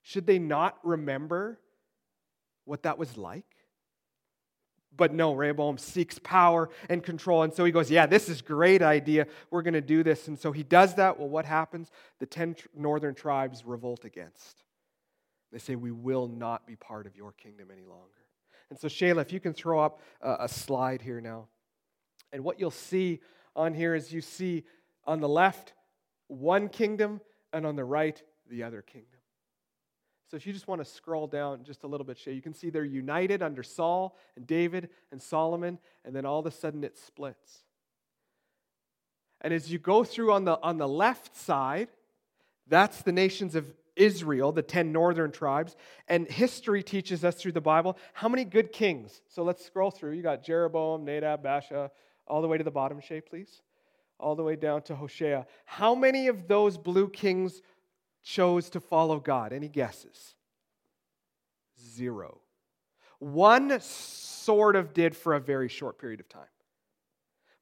[0.03, 1.59] Should they not remember
[2.65, 3.45] what that was like?
[4.95, 7.43] But no, Rehoboam seeks power and control.
[7.43, 9.27] And so he goes, Yeah, this is great idea.
[9.51, 10.29] We're going to do this.
[10.29, 11.19] And so he does that.
[11.19, 11.91] Well, what happens?
[12.19, 14.65] The 10 northern tribes revolt against.
[15.51, 18.09] They say, We will not be part of your kingdom any longer.
[18.69, 21.49] And so, Shayla, if you can throw up a slide here now.
[22.33, 23.21] And what you'll see
[23.55, 24.65] on here is you see
[25.07, 25.75] on the left
[26.29, 27.21] one kingdom,
[27.53, 29.21] and on the right, the other kingdom.
[30.33, 32.55] So if you just want to scroll down just a little bit, Shay, you can
[32.55, 36.85] see they're united under Saul and David and Solomon, and then all of a sudden
[36.85, 37.65] it splits.
[39.43, 41.89] And as you go through on the, on the left side,
[42.67, 45.77] that's the nations of Israel, the 10 northern tribes.
[46.09, 49.21] And history teaches us through the Bible how many good kings.
[49.29, 50.13] So let's scroll through.
[50.13, 51.91] You got Jeroboam, Nadab, Baasha,
[52.27, 53.61] all the way to the bottom, Shay, please.
[54.19, 55.45] All the way down to Hoshea.
[55.67, 57.61] How many of those blue kings
[58.23, 59.53] chose to follow God?
[59.53, 60.35] Any guesses?
[61.81, 62.41] Zero.
[63.19, 66.43] One sort of did for a very short period of time.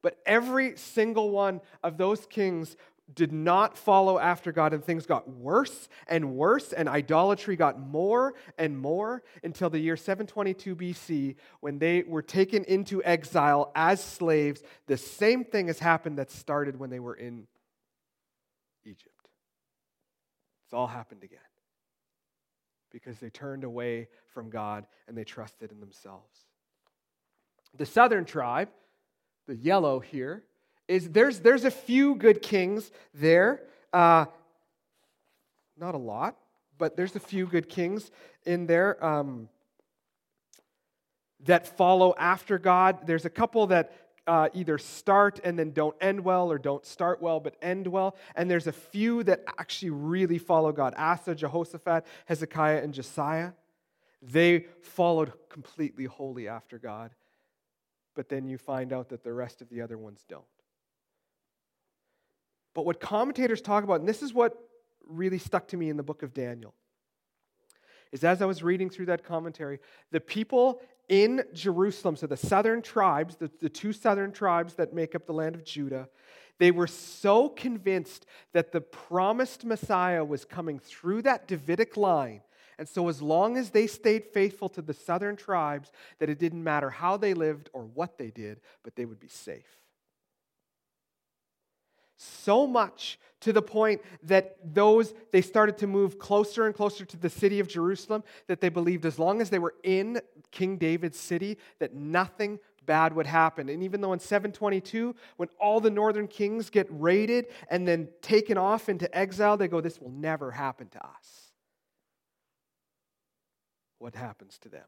[0.02, 2.76] But every single one of those kings
[3.14, 8.34] did not follow after God, and things got worse and worse, and idolatry got more
[8.56, 14.62] and more until the year 722 BC when they were taken into exile as slaves.
[14.86, 17.46] The same thing has happened that started when they were in
[18.84, 19.19] Egypt.
[20.70, 21.40] It's all happened again
[22.92, 26.44] because they turned away from God and they trusted in themselves.
[27.76, 28.68] The southern tribe,
[29.48, 30.44] the yellow here,
[30.86, 33.62] is there's, there's a few good kings there.
[33.92, 34.26] Uh,
[35.76, 36.36] not a lot,
[36.78, 38.12] but there's a few good kings
[38.46, 39.48] in there um,
[41.46, 43.08] that follow after God.
[43.08, 43.92] There's a couple that
[44.26, 48.16] uh, either start and then don't end well, or don't start well but end well.
[48.36, 53.52] And there's a few that actually really follow God Asa, Jehoshaphat, Hezekiah, and Josiah.
[54.22, 57.12] They followed completely wholly after God.
[58.14, 60.44] But then you find out that the rest of the other ones don't.
[62.74, 64.56] But what commentators talk about, and this is what
[65.06, 66.74] really stuck to me in the book of Daniel,
[68.12, 69.78] is as I was reading through that commentary,
[70.10, 75.14] the people in Jerusalem, so the southern tribes, the, the two southern tribes that make
[75.14, 76.08] up the land of Judah,
[76.58, 82.42] they were so convinced that the promised Messiah was coming through that Davidic line.
[82.78, 86.64] And so, as long as they stayed faithful to the southern tribes, that it didn't
[86.64, 89.79] matter how they lived or what they did, but they would be safe.
[92.22, 97.16] So much to the point that those they started to move closer and closer to
[97.16, 101.18] the city of Jerusalem that they believed as long as they were in King David's
[101.18, 103.70] city that nothing bad would happen.
[103.70, 108.58] And even though in 722 when all the northern kings get raided and then taken
[108.58, 111.52] off into exile they go this will never happen to us.
[113.98, 114.84] What happens to them?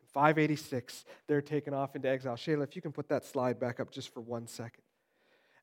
[0.00, 2.36] In 586 they're taken off into exile.
[2.36, 4.82] Shayla, if you can put that slide back up just for one second.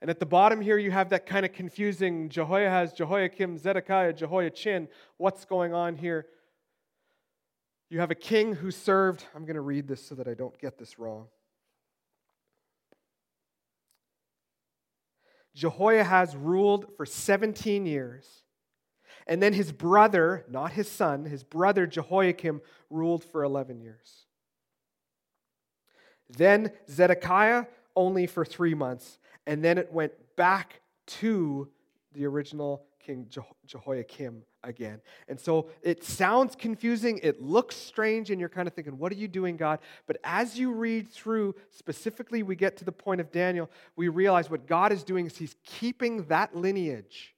[0.02, 4.88] And at the bottom here, you have that kind of confusing Jehoahaz, Jehoiakim, Zedekiah, Jehoiachin.
[5.18, 6.26] What's going on here?
[7.90, 10.58] You have a king who served, I'm going to read this so that I don't
[10.60, 11.28] get this wrong.
[15.54, 18.44] Jehoahaz ruled for 17 years.
[19.28, 24.26] And then his brother, not his son, his brother Jehoiakim ruled for 11 years.
[26.30, 31.70] Then Zedekiah only for three months and then it went back to
[32.14, 33.28] the original King
[33.66, 35.02] Jehoiakim again.
[35.28, 39.16] And so it sounds confusing, it looks strange, and you're kind of thinking, what are
[39.16, 39.80] you doing, God?
[40.06, 44.50] But as you read through, specifically, we get to the point of Daniel, we realize
[44.50, 47.34] what God is doing is He's keeping that lineage,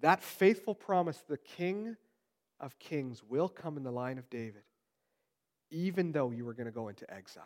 [0.00, 1.96] that faithful promise, the King
[2.60, 4.62] of Kings will come in the line of David,
[5.70, 7.44] even though you were going to go into exile.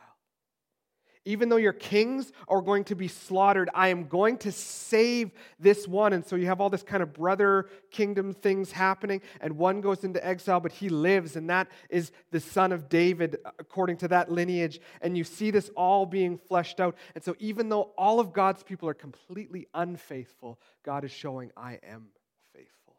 [1.27, 5.89] Even though your kings are going to be slaughtered, I am going to save this
[5.89, 6.13] one.
[6.13, 10.05] And so you have all this kind of brother kingdom things happening, and one goes
[10.05, 14.31] into exile, but he lives, and that is the son of David according to that
[14.31, 14.81] lineage.
[15.01, 16.97] And you see this all being fleshed out.
[17.15, 21.79] And so even though all of God's people are completely unfaithful, God is showing, I
[21.89, 22.09] am
[22.53, 22.97] faithful.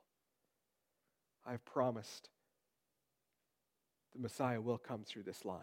[1.45, 2.29] I have promised
[4.13, 5.59] the Messiah will come through this line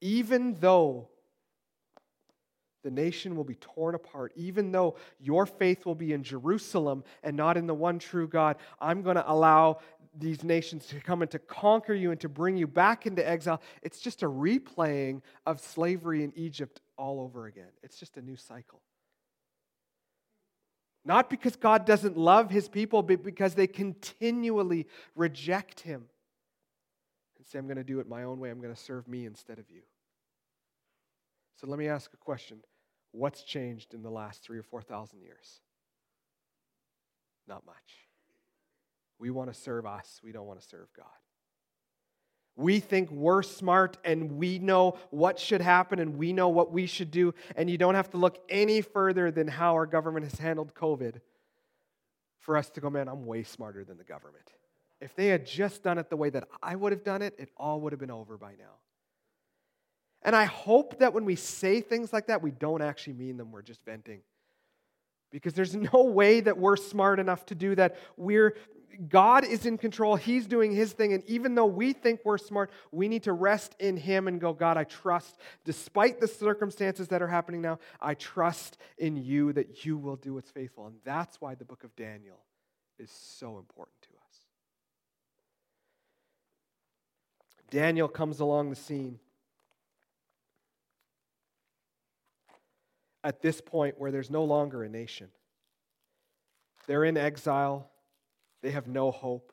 [0.00, 1.08] even though
[2.84, 7.36] the nation will be torn apart, even though your faith will be in Jerusalem and
[7.36, 9.80] not in the one true God, I'm going to allow
[10.18, 13.60] these nations to come and to conquer you and to bring you back into exile.
[13.82, 17.70] It's just a replaying of slavery in Egypt all over again.
[17.82, 18.80] It's just a new cycle.
[21.04, 26.04] Not because God doesn't love his people, but because they continually reject him
[27.36, 28.50] and say, I'm going to do it my own way.
[28.50, 29.82] I'm going to serve me instead of you.
[31.56, 32.58] So let me ask a question
[33.12, 35.60] What's changed in the last three or 4,000 years?
[37.48, 38.06] Not much.
[39.18, 41.06] We want to serve us, we don't want to serve God.
[42.56, 46.86] We think we're smart and we know what should happen and we know what we
[46.86, 47.34] should do.
[47.54, 51.20] And you don't have to look any further than how our government has handled COVID
[52.38, 54.52] for us to go, man, I'm way smarter than the government.
[55.00, 57.50] If they had just done it the way that I would have done it, it
[57.58, 58.76] all would have been over by now.
[60.26, 63.52] And I hope that when we say things like that, we don't actually mean them,
[63.52, 64.20] we're just venting.
[65.30, 67.96] Because there's no way that we're smart enough to do that.
[68.18, 68.56] We're
[69.08, 70.16] God is in control.
[70.16, 71.12] He's doing his thing.
[71.12, 74.54] And even though we think we're smart, we need to rest in him and go,
[74.54, 79.84] God, I trust, despite the circumstances that are happening now, I trust in you that
[79.84, 80.86] you will do what's faithful.
[80.86, 82.38] And that's why the book of Daniel
[82.98, 84.40] is so important to us.
[87.70, 89.18] Daniel comes along the scene.
[93.26, 95.28] At this point, where there's no longer a nation,
[96.86, 97.90] they're in exile
[98.62, 99.52] they have no hope.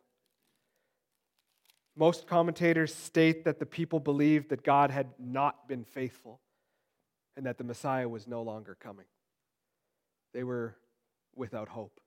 [1.95, 6.41] Most commentators state that the people believed that God had not been faithful
[7.37, 9.05] and that the Messiah was no longer coming.
[10.33, 10.75] They were
[11.35, 11.99] without hope.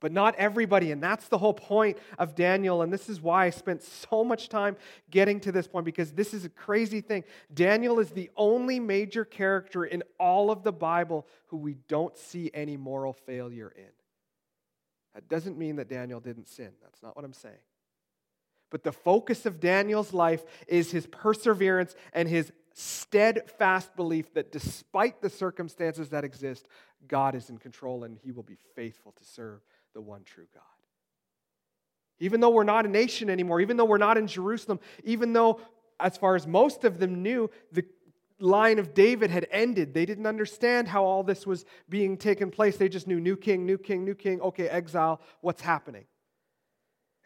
[0.00, 2.82] But not everybody, and that's the whole point of Daniel.
[2.82, 4.76] And this is why I spent so much time
[5.10, 7.24] getting to this point because this is a crazy thing.
[7.52, 12.50] Daniel is the only major character in all of the Bible who we don't see
[12.52, 13.90] any moral failure in.
[15.14, 16.72] That doesn't mean that Daniel didn't sin.
[16.82, 17.54] That's not what I'm saying.
[18.70, 25.22] But the focus of Daniel's life is his perseverance and his steadfast belief that despite
[25.22, 26.66] the circumstances that exist,
[27.06, 29.60] God is in control and he will be faithful to serve
[29.94, 30.62] the one true God.
[32.20, 35.60] Even though we're not a nation anymore, even though we're not in Jerusalem, even though,
[35.98, 37.84] as far as most of them knew, the
[38.38, 39.94] line of David had ended.
[39.94, 42.76] They didn't understand how all this was being taken place.
[42.76, 44.40] They just knew new king, new king, new king.
[44.40, 46.04] Okay, exile, what's happening?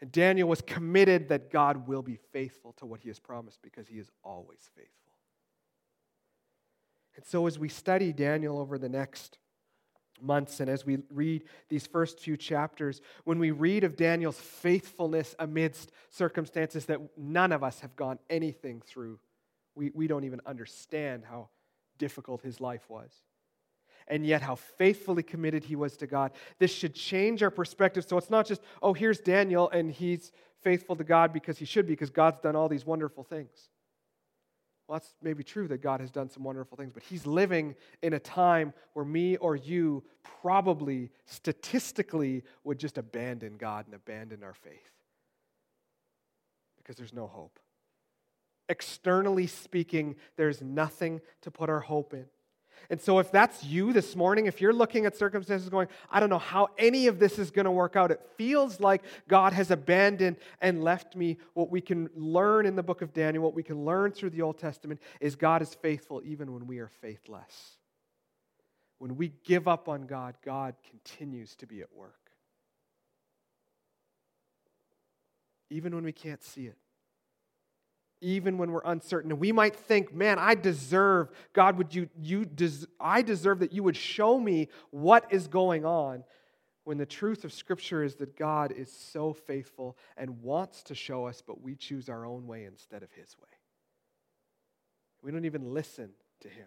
[0.01, 3.87] And Daniel was committed that God will be faithful to what he has promised because
[3.87, 4.93] he is always faithful.
[7.15, 9.39] And so, as we study Daniel over the next
[10.21, 15.35] months and as we read these first few chapters, when we read of Daniel's faithfulness
[15.39, 19.19] amidst circumstances that none of us have gone anything through
[19.79, 21.47] we, we don't even understand how
[21.97, 23.11] difficult his life was.
[24.07, 26.31] And yet, how faithfully committed he was to God.
[26.57, 28.05] This should change our perspective.
[28.05, 31.85] So it's not just, oh, here's Daniel, and he's faithful to God because he should
[31.85, 33.69] be, because God's done all these wonderful things.
[34.89, 38.13] Well, that's maybe true that God has done some wonderful things, but he's living in
[38.13, 40.03] a time where me or you
[40.41, 44.89] probably statistically would just abandon God and abandon our faith
[46.77, 47.59] because there's no hope
[48.69, 52.25] externally speaking, there's nothing to put our hope in.
[52.89, 56.29] And so, if that's you this morning, if you're looking at circumstances going, I don't
[56.29, 59.71] know how any of this is going to work out, it feels like God has
[59.71, 61.37] abandoned and left me.
[61.53, 64.41] What we can learn in the book of Daniel, what we can learn through the
[64.41, 67.77] Old Testament, is God is faithful even when we are faithless.
[68.97, 72.15] When we give up on God, God continues to be at work.
[75.69, 76.77] Even when we can't see it
[78.21, 79.31] even when we're uncertain.
[79.31, 83.71] And we might think, man, I deserve, God, would you, you des- I deserve that
[83.71, 86.23] you would show me what is going on.
[86.83, 91.27] When the truth of Scripture is that God is so faithful and wants to show
[91.27, 93.49] us, but we choose our own way instead of His way.
[95.21, 96.09] We don't even listen
[96.41, 96.65] to Him.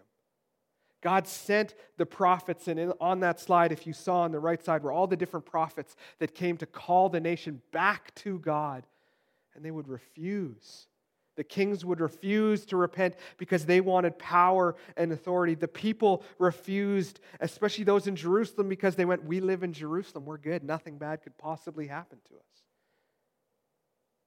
[1.01, 4.63] God sent the prophets, and in, on that slide, if you saw on the right
[4.63, 8.85] side, were all the different prophets that came to call the nation back to God,
[9.53, 10.87] and they would refuse
[11.35, 15.55] the kings would refuse to repent because they wanted power and authority.
[15.55, 20.25] The people refused, especially those in Jerusalem, because they went, We live in Jerusalem.
[20.25, 20.63] We're good.
[20.63, 22.63] Nothing bad could possibly happen to us.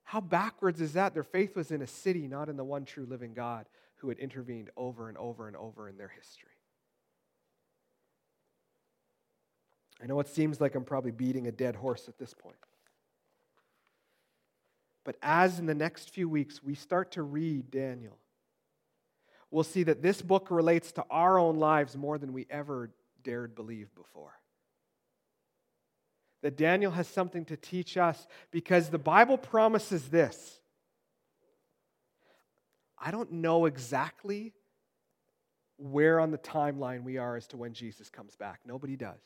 [0.02, 1.14] How backwards is that?
[1.14, 4.18] Their faith was in a city, not in the one true living God who had
[4.18, 6.50] intervened over and over and over in their history.
[10.02, 12.56] I know it seems like I'm probably beating a dead horse at this point.
[15.06, 18.18] But as in the next few weeks we start to read Daniel,
[19.52, 22.90] we'll see that this book relates to our own lives more than we ever
[23.22, 24.32] dared believe before.
[26.42, 30.58] That Daniel has something to teach us because the Bible promises this.
[32.98, 34.54] I don't know exactly
[35.78, 38.58] where on the timeline we are as to when Jesus comes back.
[38.66, 39.20] Nobody does.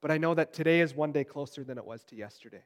[0.00, 2.64] But I know that today is one day closer than it was to yesterday.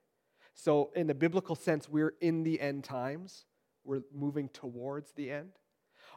[0.60, 3.44] So, in the biblical sense, we're in the end times.
[3.84, 5.50] We're moving towards the end.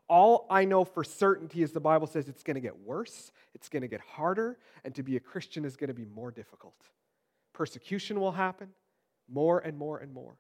[0.09, 3.69] All I know for certainty is the Bible says it's going to get worse, it's
[3.69, 6.73] going to get harder, and to be a Christian is going to be more difficult.
[7.53, 8.69] Persecution will happen
[9.29, 10.37] more and more and more.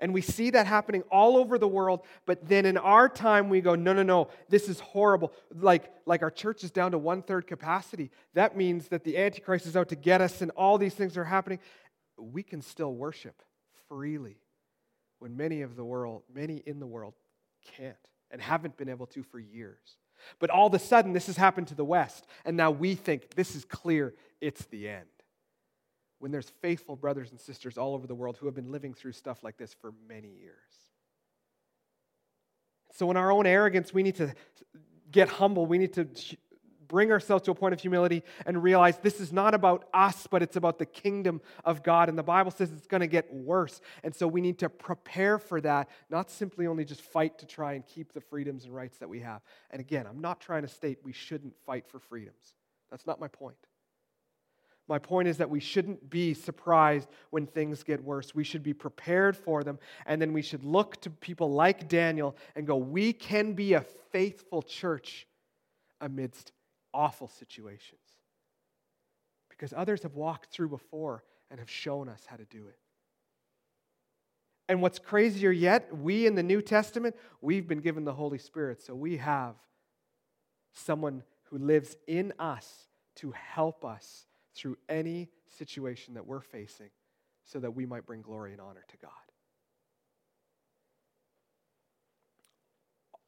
[0.00, 3.60] And we see that happening all over the world, but then in our time we
[3.60, 5.32] go, no, no, no, this is horrible.
[5.54, 8.10] Like, like our church is down to one third capacity.
[8.34, 11.24] That means that the Antichrist is out to get us and all these things are
[11.24, 11.58] happening.
[12.24, 13.42] We can still worship
[13.88, 14.38] freely
[15.18, 17.14] when many of the world, many in the world
[17.76, 17.96] can't
[18.30, 19.96] and haven't been able to for years.
[20.38, 23.34] But all of a sudden, this has happened to the West, and now we think
[23.34, 25.06] this is clear, it's the end
[26.22, 29.10] when there's faithful brothers and sisters all over the world who have been living through
[29.10, 30.54] stuff like this for many years.
[32.92, 34.32] So, in our own arrogance, we need to
[35.10, 35.66] get humble.
[35.66, 36.06] We need to
[36.92, 40.42] bring ourselves to a point of humility and realize this is not about us, but
[40.42, 42.10] it's about the kingdom of God.
[42.10, 43.80] And the Bible says it's going to get worse.
[44.04, 47.72] And so we need to prepare for that, not simply only just fight to try
[47.72, 49.40] and keep the freedoms and rights that we have.
[49.70, 52.52] And again, I'm not trying to state we shouldn't fight for freedoms.
[52.90, 53.56] That's not my point.
[54.86, 58.34] My point is that we shouldn't be surprised when things get worse.
[58.34, 59.78] We should be prepared for them.
[60.04, 63.80] And then we should look to people like Daniel and go, we can be a
[64.10, 65.26] faithful church
[65.98, 66.52] amidst
[66.94, 68.00] awful situations.
[69.48, 72.78] Because others have walked through before and have shown us how to do it.
[74.68, 78.80] And what's crazier yet, we in the New Testament, we've been given the Holy Spirit.
[78.80, 79.54] So we have
[80.72, 85.28] someone who lives in us to help us through any
[85.58, 86.90] situation that we're facing
[87.44, 89.10] so that we might bring glory and honor to God.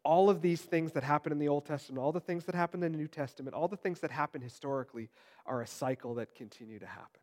[0.04, 2.82] All of these things that happen in the Old Testament, all the things that happen
[2.82, 5.08] in the New Testament, all the things that happen historically
[5.46, 7.20] are a cycle that continue to happen.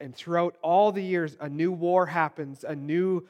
[0.00, 3.26] And throughout all the years, a new war happens, a new,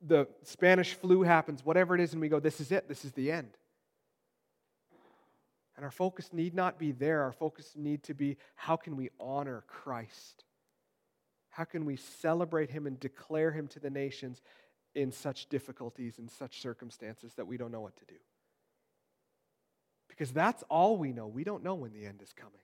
[0.00, 3.12] the Spanish flu happens, whatever it is, and we go, this is it, this is
[3.12, 3.50] the end.
[5.76, 7.22] And our focus need not be there.
[7.22, 10.44] Our focus need to be how can we honor Christ?
[11.48, 14.42] How can we celebrate him and declare him to the nations
[14.94, 18.16] in such difficulties, in such circumstances that we don't know what to do?
[20.08, 21.26] Because that's all we know.
[21.26, 22.60] We don't know when the end is coming.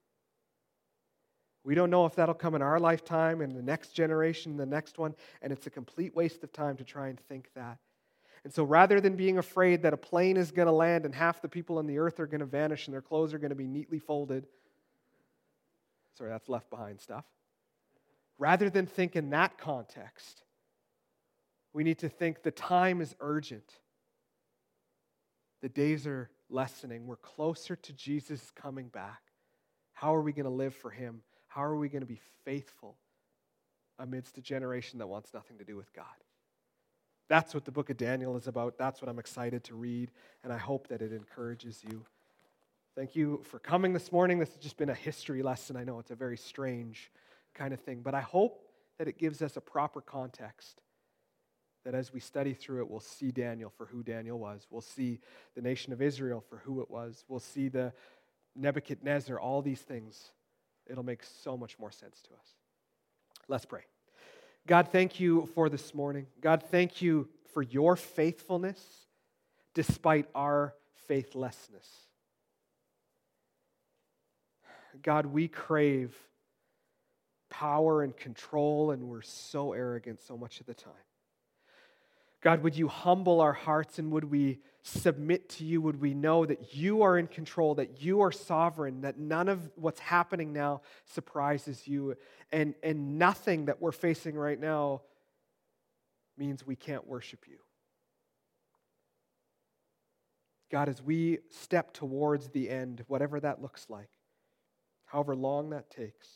[1.64, 4.98] We don't know if that'll come in our lifetime, in the next generation, the next
[4.98, 7.78] one, and it's a complete waste of time to try and think that.
[8.44, 11.42] And so rather than being afraid that a plane is going to land and half
[11.42, 13.56] the people on the earth are going to vanish and their clothes are going to
[13.56, 14.46] be neatly folded,
[16.16, 17.24] sorry, that's left behind stuff.
[18.38, 20.42] Rather than think in that context,
[21.76, 23.70] we need to think the time is urgent.
[25.60, 27.06] The days are lessening.
[27.06, 29.20] We're closer to Jesus coming back.
[29.92, 31.20] How are we going to live for him?
[31.48, 32.96] How are we going to be faithful
[33.98, 36.06] amidst a generation that wants nothing to do with God?
[37.28, 38.78] That's what the book of Daniel is about.
[38.78, 40.12] That's what I'm excited to read,
[40.42, 42.06] and I hope that it encourages you.
[42.96, 44.38] Thank you for coming this morning.
[44.38, 45.76] This has just been a history lesson.
[45.76, 47.12] I know it's a very strange
[47.52, 48.62] kind of thing, but I hope
[48.98, 50.80] that it gives us a proper context.
[51.86, 54.66] That as we study through it, we'll see Daniel for who Daniel was.
[54.70, 55.20] We'll see
[55.54, 57.24] the nation of Israel for who it was.
[57.28, 57.92] We'll see the
[58.56, 60.32] Nebuchadnezzar, all these things.
[60.88, 62.48] It'll make so much more sense to us.
[63.46, 63.82] Let's pray.
[64.66, 66.26] God, thank you for this morning.
[66.40, 68.84] God, thank you for your faithfulness
[69.72, 70.74] despite our
[71.06, 71.88] faithlessness.
[75.00, 76.16] God, we crave
[77.48, 80.92] power and control, and we're so arrogant so much of the time.
[82.46, 85.82] God, would you humble our hearts and would we submit to you?
[85.82, 89.68] Would we know that you are in control, that you are sovereign, that none of
[89.74, 92.14] what's happening now surprises you,
[92.52, 95.02] and, and nothing that we're facing right now
[96.38, 97.56] means we can't worship you?
[100.70, 104.10] God, as we step towards the end, whatever that looks like,
[105.06, 106.28] however long that takes,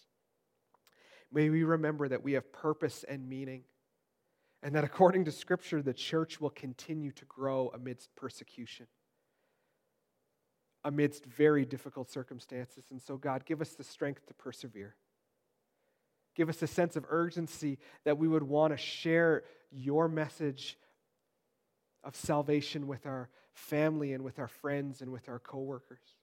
[1.30, 3.62] may we remember that we have purpose and meaning
[4.62, 8.86] and that according to Scripture, the church will continue to grow amidst persecution,
[10.84, 12.84] amidst very difficult circumstances.
[12.90, 14.96] And so, God, give us the strength to persevere.
[16.36, 20.78] Give us a sense of urgency that we would want to share your message
[22.04, 26.19] of salvation with our family and with our friends and with our coworkers.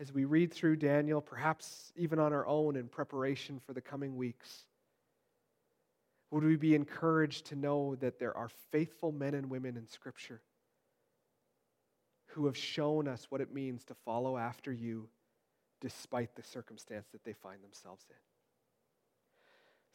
[0.00, 4.16] As we read through Daniel, perhaps even on our own in preparation for the coming
[4.16, 4.64] weeks,
[6.30, 10.40] would we be encouraged to know that there are faithful men and women in Scripture
[12.28, 15.08] who have shown us what it means to follow after you
[15.80, 18.16] despite the circumstance that they find themselves in?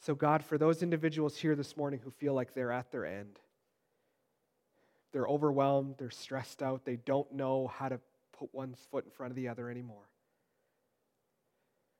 [0.01, 3.39] So, God, for those individuals here this morning who feel like they're at their end,
[5.13, 7.99] they're overwhelmed, they're stressed out, they don't know how to
[8.37, 10.09] put one foot in front of the other anymore.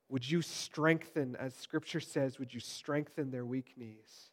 [0.08, 4.30] Would you strengthen, as Scripture says, would you strengthen their weak knees?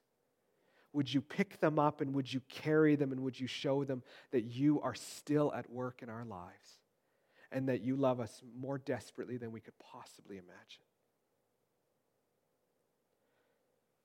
[0.93, 4.03] Would you pick them up and would you carry them and would you show them
[4.31, 6.79] that you are still at work in our lives
[7.51, 10.83] and that you love us more desperately than we could possibly imagine?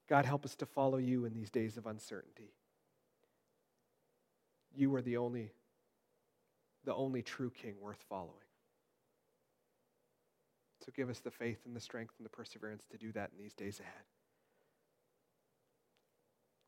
[0.09, 2.55] God, help us to follow you in these days of uncertainty.
[4.74, 5.53] You are the only,
[6.89, 8.32] the only true king worth following.
[10.82, 13.45] So give us the faith and the strength and the perseverance to do that in
[13.45, 13.93] these days ahead.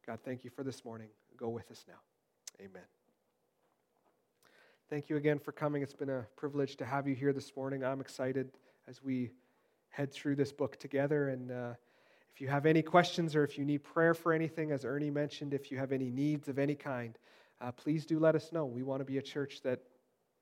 [0.07, 1.09] God, thank you for this morning.
[1.39, 1.95] Go with us now.
[2.61, 2.83] Amen.
[4.91, 5.83] Thank you again for coming.
[5.83, 7.83] It's been a privilege to have you here this morning.
[7.83, 8.51] I'm excited
[8.87, 9.31] as we
[9.89, 11.31] head through this book together.
[11.31, 11.73] And uh,
[12.35, 15.55] if you have any questions or if you need prayer for anything, as Ernie mentioned,
[15.55, 17.17] if you have any needs of any kind,
[17.63, 18.67] uh, please do let us know.
[18.67, 19.81] We want to be a church that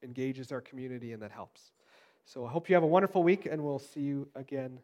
[0.03, 1.73] engages our community and that helps.
[2.25, 4.81] So I hope you have a wonderful week, and we'll see you again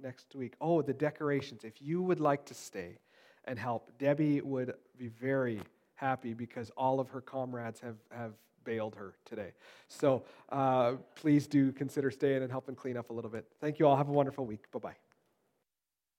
[0.00, 0.54] next week.
[0.60, 1.62] Oh, the decorations.
[1.62, 2.98] If you would like to stay
[3.44, 5.60] and help, Debbie would be very
[5.94, 8.32] happy because all of her comrades have, have
[8.64, 9.52] bailed her today.
[9.88, 13.46] So uh, please do consider staying and helping clean up a little bit.
[13.60, 13.96] Thank you all.
[13.96, 14.70] Have a wonderful week.
[14.72, 15.09] Bye bye.